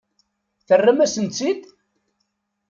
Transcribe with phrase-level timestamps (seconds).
[0.67, 1.61] Terram-asen-tt-id?